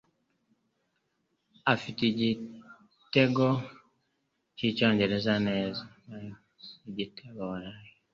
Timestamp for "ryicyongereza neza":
4.55-5.83